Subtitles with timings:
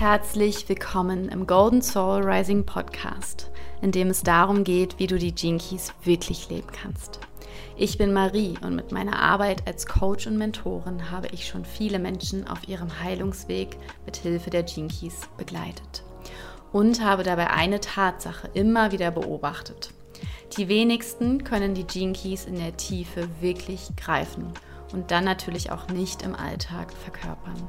[0.00, 3.50] Herzlich willkommen im Golden Soul Rising Podcast,
[3.82, 7.20] in dem es darum geht, wie du die Gene Keys wirklich leben kannst.
[7.76, 11.98] Ich bin Marie und mit meiner Arbeit als Coach und Mentorin habe ich schon viele
[11.98, 16.02] Menschen auf ihrem Heilungsweg mit Hilfe der Gene Keys begleitet
[16.72, 19.92] und habe dabei eine Tatsache immer wieder beobachtet.
[20.56, 24.46] Die wenigsten können die Gene Keys in der Tiefe wirklich greifen
[24.94, 27.68] und dann natürlich auch nicht im Alltag verkörpern.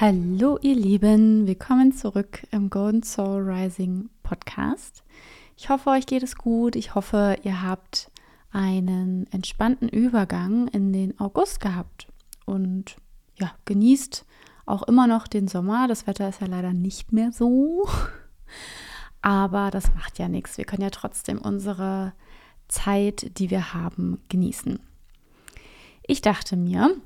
[0.00, 5.04] Hallo ihr Lieben, willkommen zurück im Golden Soul Rising Podcast.
[5.56, 6.74] Ich hoffe, euch geht es gut.
[6.74, 8.10] Ich hoffe, ihr habt
[8.50, 12.08] einen entspannten Übergang in den August gehabt
[12.44, 12.96] und
[13.38, 14.26] ja, genießt
[14.66, 15.86] auch immer noch den Sommer.
[15.86, 17.88] Das Wetter ist ja leider nicht mehr so,
[19.22, 20.58] aber das macht ja nichts.
[20.58, 22.14] Wir können ja trotzdem unsere
[22.66, 24.80] Zeit, die wir haben, genießen.
[26.04, 26.96] Ich dachte mir,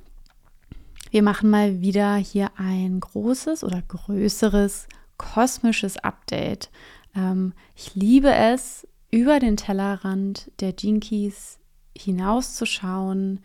[1.11, 4.87] wir machen mal wieder hier ein großes oder größeres
[5.17, 6.69] kosmisches Update.
[7.15, 11.57] Ähm, ich liebe es, über den Tellerrand der Jinkies
[11.97, 13.39] hinauszuschauen,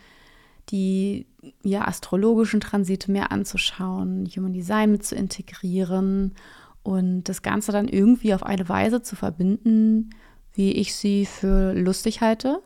[0.70, 1.26] die
[1.62, 6.34] ja, astrologischen Transite mehr anzuschauen, Human Design mit zu integrieren
[6.82, 10.10] und das Ganze dann irgendwie auf eine Weise zu verbinden,
[10.52, 12.62] wie ich sie für lustig halte.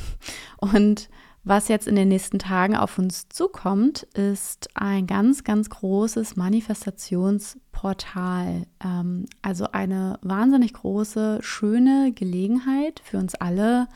[0.58, 1.08] Und
[1.48, 8.66] was jetzt in den nächsten Tagen auf uns zukommt, ist ein ganz, ganz großes Manifestationsportal.
[8.84, 13.88] Ähm, also eine wahnsinnig große, schöne Gelegenheit für uns alle,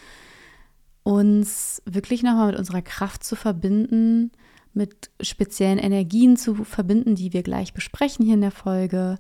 [1.02, 4.32] uns wirklich nochmal mit unserer Kraft zu verbinden,
[4.72, 9.18] mit speziellen Energien zu verbinden, die wir gleich besprechen hier in der Folge.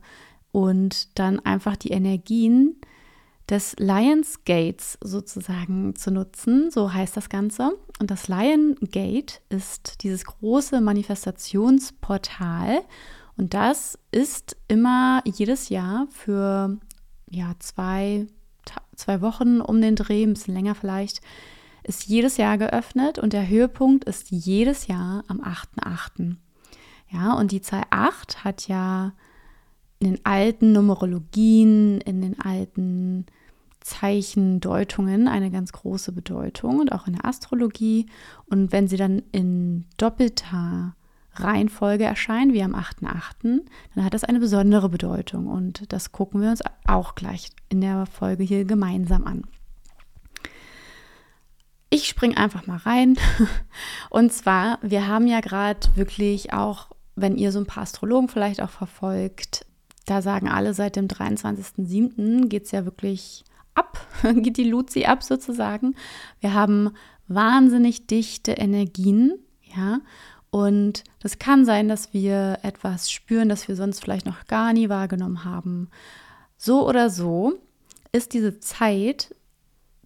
[0.52, 2.76] Und dann einfach die Energien,
[3.52, 7.70] des Lions Gates sozusagen zu nutzen, so heißt das Ganze.
[8.00, 12.80] Und das Lion Gate ist dieses große Manifestationsportal
[13.36, 16.78] und das ist immer jedes Jahr für
[17.28, 18.26] ja, zwei,
[18.96, 21.20] zwei Wochen um den Dreh, ein bisschen länger vielleicht,
[21.82, 26.36] ist jedes Jahr geöffnet und der Höhepunkt ist jedes Jahr am 8.8.
[27.10, 29.12] Ja, und die Zahl 8 hat ja
[29.98, 33.26] in den alten Numerologien, in den alten
[33.82, 38.06] Zeichendeutungen eine ganz große Bedeutung und auch in der Astrologie.
[38.46, 40.94] Und wenn sie dann in doppelter
[41.34, 43.60] Reihenfolge erscheinen, wie am 8.8.,
[43.94, 45.46] dann hat das eine besondere Bedeutung.
[45.46, 49.44] Und das gucken wir uns auch gleich in der Folge hier gemeinsam an.
[51.90, 53.16] Ich springe einfach mal rein.
[54.10, 58.62] Und zwar, wir haben ja gerade wirklich auch, wenn ihr so ein paar Astrologen vielleicht
[58.62, 59.66] auch verfolgt,
[60.06, 62.48] da sagen alle, seit dem 23.07.
[62.48, 63.44] geht es ja wirklich
[63.74, 65.94] ab, geht die Luzi ab sozusagen.
[66.40, 66.90] Wir haben
[67.28, 69.34] wahnsinnig dichte Energien,
[69.74, 70.00] ja.
[70.50, 74.90] Und das kann sein, dass wir etwas spüren, das wir sonst vielleicht noch gar nie
[74.90, 75.88] wahrgenommen haben.
[76.58, 77.54] So oder so
[78.12, 79.34] ist diese Zeit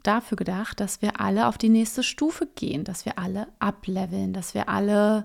[0.04, 4.54] dafür gedacht, dass wir alle auf die nächste Stufe gehen, dass wir alle ableveln, dass
[4.54, 5.24] wir alle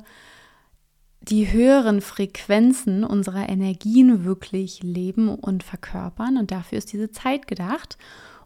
[1.21, 6.38] die höheren Frequenzen unserer Energien wirklich leben und verkörpern.
[6.38, 7.97] Und dafür ist diese Zeit gedacht.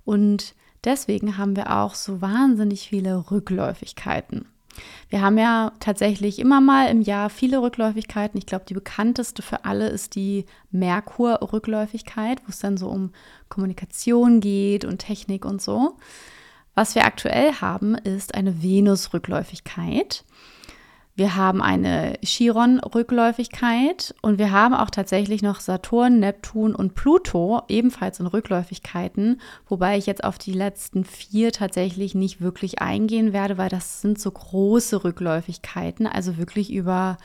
[0.04, 4.46] Und deswegen haben wir auch so wahnsinnig viele Rückläufigkeiten.
[5.10, 8.38] Wir haben ja tatsächlich immer mal im Jahr viele Rückläufigkeiten.
[8.38, 13.12] Ich glaube, die bekannteste für alle ist die Merkur-Rückläufigkeit, wo es dann so um
[13.48, 15.96] Kommunikation geht und Technik und so.
[16.74, 20.26] Was wir aktuell haben, ist eine Venus-Rückläufigkeit.
[21.18, 28.20] Wir haben eine Chiron-Rückläufigkeit und wir haben auch tatsächlich noch Saturn, Neptun und Pluto ebenfalls
[28.20, 33.70] in Rückläufigkeiten, wobei ich jetzt auf die letzten vier tatsächlich nicht wirklich eingehen werde, weil
[33.70, 37.18] das sind so große Rückläufigkeiten, also wirklich über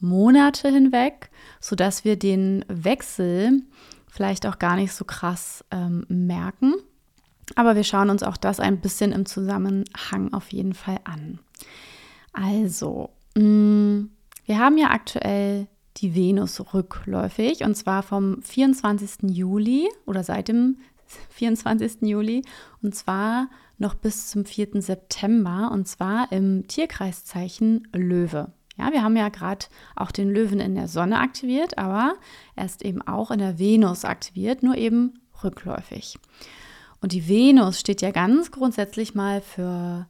[0.00, 1.30] Monate hinweg,
[1.60, 3.62] sodass wir den Wechsel
[4.08, 6.74] vielleicht auch gar nicht so krass ähm, merken.
[7.54, 11.38] Aber wir schauen uns auch das ein bisschen im Zusammenhang auf jeden Fall an.
[12.32, 15.68] Also, wir haben ja aktuell
[15.98, 19.30] die Venus rückläufig und zwar vom 24.
[19.30, 20.78] Juli oder seit dem
[21.30, 22.02] 24.
[22.02, 22.42] Juli
[22.82, 23.48] und zwar
[23.78, 24.82] noch bis zum 4.
[24.82, 28.52] September und zwar im Tierkreiszeichen Löwe.
[28.76, 32.14] Ja, wir haben ja gerade auch den Löwen in der Sonne aktiviert, aber
[32.54, 36.18] er ist eben auch in der Venus aktiviert, nur eben rückläufig.
[37.00, 40.06] Und die Venus steht ja ganz grundsätzlich mal für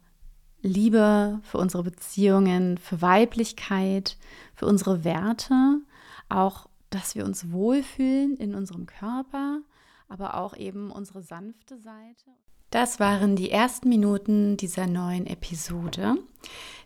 [0.61, 4.17] Liebe, für unsere Beziehungen, für Weiblichkeit,
[4.55, 5.79] für unsere Werte,
[6.27, 9.61] auch, dass wir uns wohlfühlen in unserem Körper,
[10.07, 12.31] aber auch eben unsere sanfte Seite.
[12.71, 16.17] Das waren die ersten Minuten dieser neuen Episode.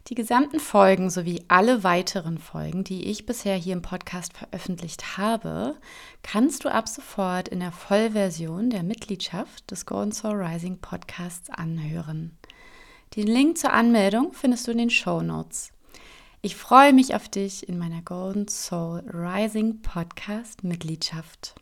[0.07, 5.75] Die gesamten Folgen sowie alle weiteren Folgen, die ich bisher hier im Podcast veröffentlicht habe,
[6.21, 12.37] kannst du ab sofort in der Vollversion der Mitgliedschaft des Golden Soul Rising Podcasts anhören.
[13.15, 15.71] Den Link zur Anmeldung findest du in den Show Notes.
[16.41, 21.53] Ich freue mich auf dich in meiner Golden Soul Rising Podcast Mitgliedschaft.